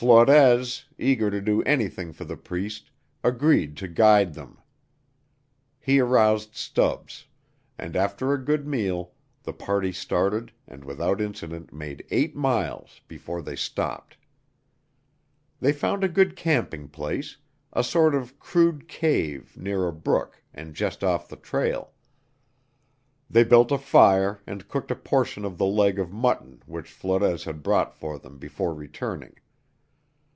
[0.00, 2.92] Flores, eager to do anything for the Priest,
[3.24, 4.60] agreed to guide them.
[5.80, 7.26] He aroused Stubbs,
[7.76, 9.10] and after a good meal
[9.42, 14.16] the party started and without incident made eight miles before they stopped.
[15.58, 17.36] They found a good camping place
[17.72, 21.90] a sort of crude cave near a brook and just off the trail.
[23.28, 27.42] They built a fire and cooked a portion of the leg of mutton which Flores
[27.42, 29.34] had brought for them before returning.